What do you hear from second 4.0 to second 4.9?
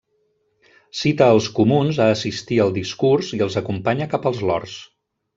cap als Lords.